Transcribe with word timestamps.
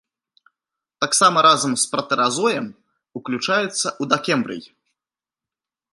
Таксама 1.03 1.37
разам 1.47 1.71
з 1.81 1.85
пратэразоем 1.91 2.67
уключаецца 3.19 3.73
ў 3.75 4.03
дакембрый. 4.15 4.61